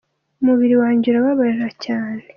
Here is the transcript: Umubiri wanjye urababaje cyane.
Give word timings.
Umubiri 0.41 0.75
wanjye 0.83 1.05
urababaje 1.09 1.69
cyane. 1.85 2.21